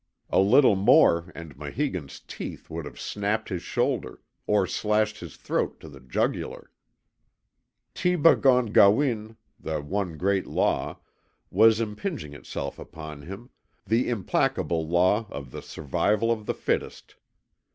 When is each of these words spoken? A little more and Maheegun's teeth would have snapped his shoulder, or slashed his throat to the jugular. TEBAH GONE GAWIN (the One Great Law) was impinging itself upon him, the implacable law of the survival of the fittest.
A 0.31 0.39
little 0.39 0.75
more 0.75 1.31
and 1.35 1.55
Maheegun's 1.55 2.21
teeth 2.21 2.71
would 2.71 2.85
have 2.85 2.99
snapped 2.99 3.49
his 3.49 3.61
shoulder, 3.61 4.19
or 4.47 4.65
slashed 4.65 5.19
his 5.19 5.37
throat 5.37 5.79
to 5.79 5.87
the 5.87 5.99
jugular. 5.99 6.71
TEBAH 7.93 8.37
GONE 8.37 8.65
GAWIN 8.73 9.37
(the 9.59 9.79
One 9.79 10.17
Great 10.17 10.47
Law) 10.47 11.01
was 11.51 11.79
impinging 11.79 12.33
itself 12.33 12.79
upon 12.79 13.21
him, 13.21 13.51
the 13.85 14.09
implacable 14.09 14.87
law 14.87 15.27
of 15.29 15.51
the 15.51 15.61
survival 15.61 16.31
of 16.31 16.47
the 16.47 16.55
fittest. 16.55 17.13